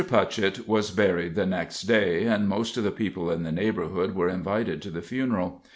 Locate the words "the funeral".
4.89-5.61